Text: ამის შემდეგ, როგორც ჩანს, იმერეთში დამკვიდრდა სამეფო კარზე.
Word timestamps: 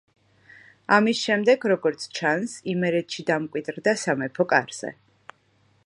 ამის 0.95 1.19
შემდეგ, 1.27 1.67
როგორც 1.73 2.07
ჩანს, 2.19 2.57
იმერეთში 2.73 3.27
დამკვიდრდა 3.29 3.97
სამეფო 4.07 4.49
კარზე. 4.55 4.95